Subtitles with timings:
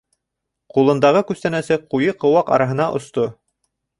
[0.77, 3.29] Ҡулындағы күстәнәсе ҡуйы ҡыуаҡ араһына осто.